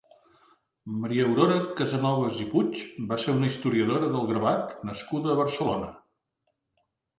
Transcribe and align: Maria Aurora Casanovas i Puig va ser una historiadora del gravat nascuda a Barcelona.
Maria 1.01 1.27
Aurora 1.31 1.57
Casanovas 1.81 2.39
i 2.45 2.47
Puig 2.55 2.81
va 3.13 3.19
ser 3.25 3.37
una 3.41 3.51
historiadora 3.53 4.09
del 4.17 4.27
gravat 4.33 4.75
nascuda 4.93 5.33
a 5.35 5.39
Barcelona. 5.45 5.95